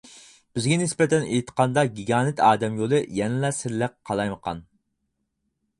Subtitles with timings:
[0.59, 4.65] بىزگە نىسبەتەن ئېيتقاندا گىگانت ئادەم يولى يەنىلا سىرلىق قالايمىقان.